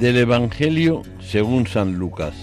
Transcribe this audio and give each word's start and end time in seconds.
Del 0.00 0.16
Evangelio 0.16 1.02
según 1.20 1.66
San 1.66 1.98
Lucas. 1.98 2.34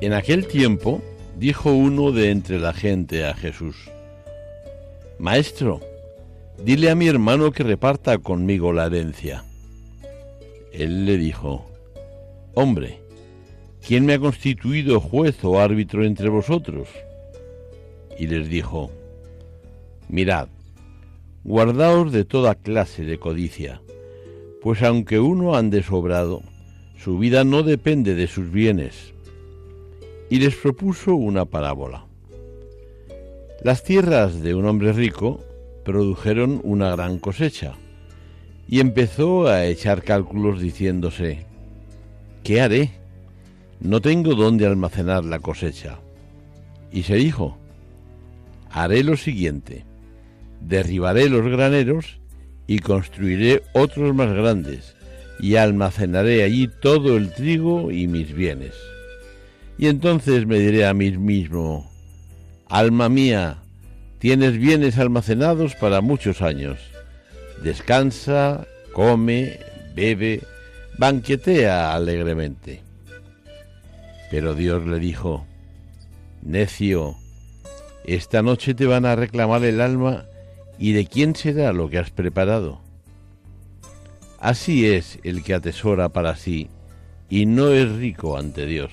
En 0.00 0.14
aquel 0.14 0.46
tiempo 0.46 1.02
dijo 1.38 1.72
uno 1.72 2.10
de 2.10 2.30
entre 2.30 2.58
la 2.58 2.72
gente 2.72 3.26
a 3.26 3.34
Jesús, 3.34 3.76
Maestro, 5.18 5.80
dile 6.64 6.88
a 6.88 6.94
mi 6.94 7.06
hermano 7.06 7.52
que 7.52 7.64
reparta 7.64 8.16
conmigo 8.16 8.72
la 8.72 8.86
herencia. 8.86 9.44
Él 10.72 11.04
le 11.04 11.18
dijo, 11.18 11.66
Hombre, 12.54 13.03
¿quién 13.86 14.06
me 14.06 14.14
ha 14.14 14.18
constituido 14.18 15.00
juez 15.00 15.42
o 15.44 15.60
árbitro 15.60 16.04
entre 16.04 16.28
vosotros? 16.28 16.88
y 18.18 18.26
les 18.26 18.48
dijo, 18.48 18.90
Mirad, 20.08 20.48
guardaos 21.42 22.12
de 22.12 22.24
toda 22.24 22.54
clase 22.54 23.04
de 23.04 23.18
codicia, 23.18 23.80
pues 24.62 24.82
aunque 24.82 25.20
uno 25.20 25.56
ande 25.56 25.82
sobrado, 25.82 26.42
su 26.96 27.18
vida 27.18 27.44
no 27.44 27.62
depende 27.62 28.14
de 28.14 28.26
sus 28.26 28.50
bienes. 28.50 29.12
Y 30.30 30.38
les 30.38 30.54
propuso 30.54 31.14
una 31.14 31.44
parábola. 31.44 32.06
Las 33.62 33.82
tierras 33.82 34.42
de 34.42 34.54
un 34.54 34.66
hombre 34.66 34.92
rico 34.92 35.40
produjeron 35.84 36.60
una 36.64 36.90
gran 36.96 37.18
cosecha, 37.18 37.74
y 38.66 38.80
empezó 38.80 39.46
a 39.46 39.66
echar 39.66 40.02
cálculos 40.02 40.60
diciéndose, 40.60 41.44
¿qué 42.42 42.62
haré? 42.62 43.03
No 43.84 44.00
tengo 44.00 44.34
dónde 44.34 44.66
almacenar 44.66 45.26
la 45.26 45.40
cosecha. 45.40 45.98
Y 46.90 47.02
se 47.02 47.16
dijo, 47.16 47.58
haré 48.70 49.04
lo 49.04 49.18
siguiente, 49.18 49.84
derribaré 50.62 51.28
los 51.28 51.44
graneros 51.44 52.18
y 52.66 52.78
construiré 52.78 53.62
otros 53.74 54.14
más 54.14 54.32
grandes, 54.32 54.96
y 55.38 55.56
almacenaré 55.56 56.44
allí 56.44 56.70
todo 56.80 57.18
el 57.18 57.34
trigo 57.34 57.90
y 57.90 58.06
mis 58.06 58.32
bienes. 58.32 58.72
Y 59.76 59.88
entonces 59.88 60.46
me 60.46 60.58
diré 60.58 60.86
a 60.86 60.94
mí 60.94 61.10
mismo, 61.18 61.92
Alma 62.70 63.10
mía, 63.10 63.58
tienes 64.18 64.56
bienes 64.56 64.96
almacenados 64.96 65.74
para 65.74 66.00
muchos 66.00 66.40
años. 66.40 66.78
Descansa, 67.62 68.66
come, 68.94 69.58
bebe, 69.94 70.40
banquetea 70.96 71.94
alegremente. 71.94 72.83
Pero 74.34 74.56
Dios 74.56 74.84
le 74.84 74.98
dijo, 74.98 75.46
Necio, 76.42 77.14
esta 78.04 78.42
noche 78.42 78.74
te 78.74 78.84
van 78.84 79.06
a 79.06 79.14
reclamar 79.14 79.62
el 79.62 79.80
alma 79.80 80.24
y 80.76 80.90
de 80.90 81.06
quién 81.06 81.36
será 81.36 81.72
lo 81.72 81.88
que 81.88 81.98
has 81.98 82.10
preparado. 82.10 82.80
Así 84.40 84.86
es 84.86 85.20
el 85.22 85.44
que 85.44 85.54
atesora 85.54 86.08
para 86.08 86.34
sí 86.34 86.68
y 87.30 87.46
no 87.46 87.68
es 87.68 87.88
rico 87.92 88.36
ante 88.36 88.66
Dios. 88.66 88.90